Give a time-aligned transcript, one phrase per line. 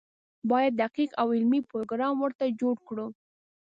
[0.49, 3.07] باید دقیق او علمي پروګرام ورته جوړ کړو.